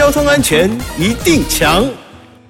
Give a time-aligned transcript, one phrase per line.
[0.00, 0.66] 交通安全
[0.98, 1.84] 一定强。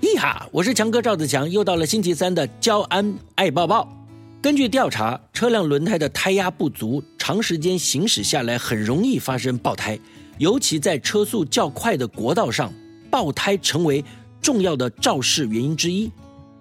[0.00, 3.92] 咿哈，我是强哥赵子强，又到了星期三的交安爱抱抱。
[4.40, 9.98] 根据调查，车辆轮胎的胎压不足，长时间行驶下来很容易发生爆胎，
[10.38, 12.73] 尤其在车速较快的国道上，
[13.11, 14.05] 爆胎成为
[14.41, 16.09] 重要的肇事原因之一。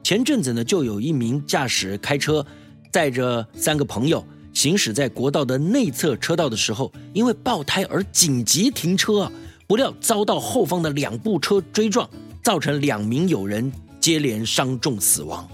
[0.01, 2.43] 前阵子呢，就有一名驾驶开车
[2.91, 9.31] 载着三个朋友行驶在国道的内侧车道的时候，因为爆胎而紧急停车，
[9.69, 12.09] 不料遭到后方的两部车追撞，
[12.41, 15.47] 造成两名友人接连伤重死亡。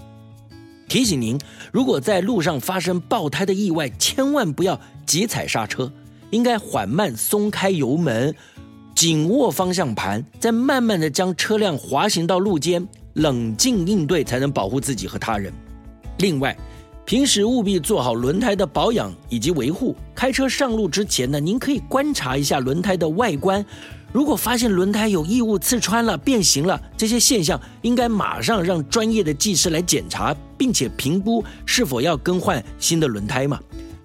[0.88, 1.38] 提醒您，
[1.70, 5.92] 如果在路上发生爆胎的意外，千万不要急踩刹车，
[6.30, 8.34] 应该缓慢松开油门，
[8.94, 15.52] 紧握方向盘，再慢慢的将车辆滑行到路肩，冷静应对，才能保护自己和他人。
[16.20, 16.56] 另外，
[17.04, 19.94] 平时务必做好轮胎的保养以及维护。
[20.14, 23.62] 开车上路之前呢，您可以观察一下轮胎的外观。
[24.12, 33.60] 如果发现轮胎有异物刺穿了、变形了，这些现象应该马上让专业的技师来检查，并且评估是否要更换新的轮胎嘛。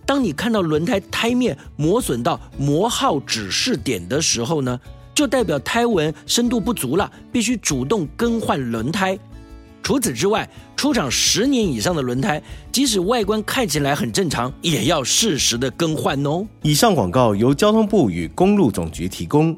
[0.06, 4.78] 当你看到轮胎胎面磨损到磨耗指示点的时候呢，
[5.16, 9.18] 就代表胎纹深度不足了，必须主动更换轮胎。
[9.82, 16.46] 除此之外，出厂十年以上的轮胎，即使外观看起来很正常，也要适时的更换哦。
[16.64, 19.58] 以上广告由交通部与公路总局提供。